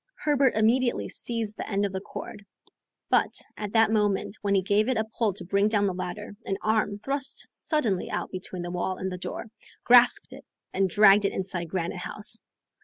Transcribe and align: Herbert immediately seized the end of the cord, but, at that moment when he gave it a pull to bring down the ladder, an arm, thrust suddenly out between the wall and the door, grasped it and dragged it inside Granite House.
Herbert 0.15 0.55
immediately 0.55 1.09
seized 1.09 1.57
the 1.57 1.69
end 1.69 1.85
of 1.85 1.91
the 1.93 2.01
cord, 2.01 2.43
but, 3.11 3.35
at 3.55 3.73
that 3.73 3.91
moment 3.91 4.35
when 4.41 4.55
he 4.55 4.63
gave 4.63 4.89
it 4.89 4.97
a 4.97 5.03
pull 5.03 5.31
to 5.33 5.45
bring 5.45 5.67
down 5.67 5.85
the 5.85 5.93
ladder, 5.93 6.35
an 6.43 6.57
arm, 6.63 6.97
thrust 6.97 7.45
suddenly 7.51 8.09
out 8.09 8.31
between 8.31 8.63
the 8.63 8.71
wall 8.71 8.97
and 8.97 9.11
the 9.11 9.19
door, 9.19 9.45
grasped 9.83 10.33
it 10.33 10.43
and 10.73 10.89
dragged 10.89 11.25
it 11.25 11.33
inside 11.33 11.69
Granite 11.69 11.99
House. 11.99 12.41